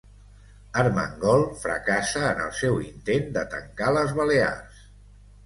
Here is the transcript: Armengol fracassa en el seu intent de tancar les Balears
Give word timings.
Armengol 0.83 1.43
fracassa 1.63 2.23
en 2.31 2.41
el 2.47 2.49
seu 2.61 2.81
intent 2.87 3.29
de 3.37 3.45
tancar 3.53 3.93
les 4.01 4.17
Balears 4.23 4.83